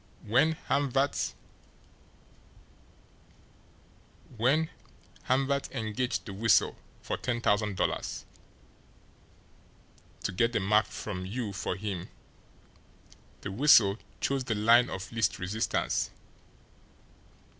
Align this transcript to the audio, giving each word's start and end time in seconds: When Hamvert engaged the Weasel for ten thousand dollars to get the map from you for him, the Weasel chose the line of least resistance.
When 0.23 0.53
Hamvert 0.67 1.15
engaged 5.71 6.25
the 6.25 6.33
Weasel 6.33 6.75
for 7.03 7.17
ten 7.17 7.39
thousand 7.39 7.77
dollars 7.77 8.25
to 10.23 10.31
get 10.31 10.53
the 10.53 10.59
map 10.59 10.87
from 10.87 11.27
you 11.27 11.53
for 11.53 11.75
him, 11.75 12.09
the 13.41 13.51
Weasel 13.51 13.99
chose 14.19 14.45
the 14.45 14.55
line 14.55 14.89
of 14.89 15.11
least 15.11 15.37
resistance. 15.37 16.09